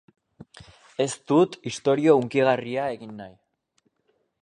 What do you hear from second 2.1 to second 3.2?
hunkigarria egin